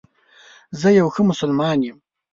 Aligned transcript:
زه 0.79 0.87
یو 0.99 1.07
ښه 1.13 1.21
مسلمان 1.29 1.77
یم 1.87 1.97